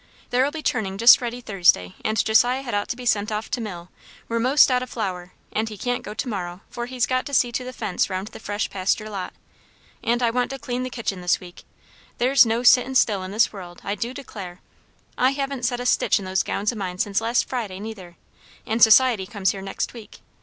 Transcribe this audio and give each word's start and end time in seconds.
There'll 0.31 0.49
be 0.49 0.63
churning 0.63 0.97
just 0.97 1.21
ready 1.21 1.41
Thursday; 1.41 1.93
and 2.03 2.25
Josiah 2.25 2.63
had 2.63 2.73
ought 2.73 2.87
to 2.87 2.95
be 2.95 3.05
sent 3.05 3.31
off 3.31 3.51
to 3.51 3.61
mill, 3.61 3.89
we're 4.27 4.39
'most 4.39 4.71
out 4.71 4.81
o' 4.81 4.87
flour, 4.87 5.33
and 5.51 5.69
he 5.69 5.77
can't 5.77 6.01
go 6.01 6.15
to 6.15 6.27
morrow, 6.27 6.61
for 6.71 6.87
he's 6.87 7.05
got 7.05 7.23
to 7.27 7.35
see 7.35 7.51
to 7.51 7.63
the 7.63 7.71
fence 7.71 8.09
round 8.09 8.29
the 8.29 8.39
fresh 8.39 8.67
pasture 8.71 9.11
lot. 9.11 9.31
And 10.03 10.23
I 10.23 10.31
want 10.31 10.49
to 10.49 10.57
clean 10.57 10.81
the 10.81 10.89
kitchen 10.89 11.21
this 11.21 11.39
week. 11.39 11.65
There's 12.17 12.47
no 12.47 12.63
sittin' 12.63 12.95
still 12.95 13.21
in 13.21 13.29
this 13.29 13.53
world, 13.53 13.79
I 13.83 13.93
do 13.93 14.11
declare! 14.11 14.59
I 15.19 15.33
haven't 15.33 15.65
set 15.65 15.79
a 15.79 15.85
stitch 15.85 16.17
in 16.17 16.25
those 16.25 16.41
gowns 16.41 16.73
o' 16.73 16.75
mine 16.75 16.97
since 16.97 17.21
last 17.21 17.47
Friday, 17.47 17.79
neither; 17.79 18.17
and 18.65 18.81
Society 18.81 19.27
comes 19.27 19.51
here 19.51 19.61
next 19.61 19.93
week. 19.93 20.21